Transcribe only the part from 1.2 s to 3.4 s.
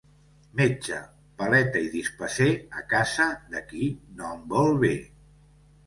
paleta i dispeser a casa